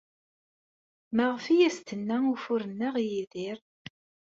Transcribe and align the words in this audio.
Maɣef 1.15 1.45
ay 1.47 1.61
as-tenna 1.67 2.17
ufur-nneɣ 2.33 2.95
i 3.03 3.05
Yidir? 3.11 3.59